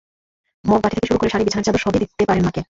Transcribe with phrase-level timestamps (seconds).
[0.65, 2.59] Mug, বাটি থেকে শুরু করে শাড়ি, বিছানার চাদর—সবই দিতে পারেন মাকে।